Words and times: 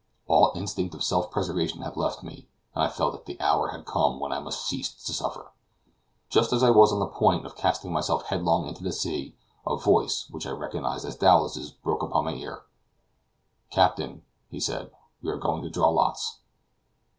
All 0.27 0.51
instinct 0.55 0.95
of 0.95 1.03
self 1.03 1.29
preservation 1.29 1.83
had 1.83 1.95
left 1.95 2.23
me, 2.23 2.47
and 2.73 2.83
I 2.85 2.87
felt 2.87 3.11
that 3.13 3.25
the 3.27 3.39
hour 3.39 3.67
had 3.67 3.85
come 3.85 4.19
when 4.19 4.31
I 4.31 4.39
must 4.39 4.65
cease 4.67 4.91
to 4.91 5.13
suffer. 5.13 5.51
Just 6.27 6.51
as 6.51 6.63
I 6.63 6.71
was 6.71 6.91
on 6.91 6.97
the 6.97 7.05
point 7.05 7.45
of 7.45 7.55
casting 7.55 7.93
myself 7.93 8.23
headlong 8.23 8.65
into 8.65 8.81
the 8.83 8.93
sea, 8.93 9.35
a 9.63 9.75
voice, 9.77 10.27
which 10.31 10.47
I 10.47 10.51
recognized 10.53 11.05
as 11.05 11.15
Dowlas's, 11.17 11.69
broke 11.69 12.01
upon 12.01 12.25
my 12.25 12.33
ear. 12.33 12.63
"Captain," 13.69 14.23
he 14.49 14.59
said, 14.59 14.89
"we 15.21 15.29
are 15.29 15.37
going 15.37 15.61
to 15.61 15.69
draw 15.69 15.89
lots." 15.89 16.39